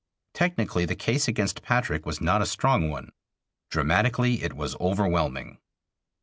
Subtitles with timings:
[0.33, 3.11] Technically the case against Patrick was not a strong one.
[3.69, 5.59] Dramatically it was overwhelming.